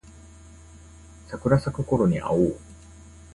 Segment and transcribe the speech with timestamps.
[1.27, 2.55] 桜咲くころに会おう